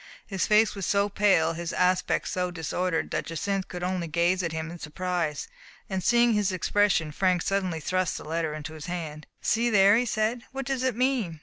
His 0.25 0.47
face 0.47 0.73
was 0.73 0.87
so 0.87 1.09
pale, 1.09 1.53
his 1.53 1.73
aspect 1.73 2.27
so 2.27 2.49
disordered, 2.49 3.11
that 3.11 3.27
Jacynth 3.27 3.67
could 3.67 3.83
only 3.83 4.07
gaze 4.07 4.41
at 4.41 4.51
him 4.51 4.71
in 4.71 4.79
surprise. 4.79 5.47
And 5.91 6.03
seeing 6.03 6.33
his 6.33 6.51
expression, 6.51 7.11
Frank 7.11 7.43
suddenly 7.43 7.79
thrust 7.79 8.17
the 8.17 8.23
letter 8.25 8.55
into 8.55 8.73
his 8.73 8.87
hand. 8.87 9.27
"See 9.41 9.69
there,*' 9.69 9.97
he 9.97 10.07
said. 10.07 10.41
"What 10.51 10.65
does 10.65 10.81
it 10.81 10.95
mean? 10.95 11.39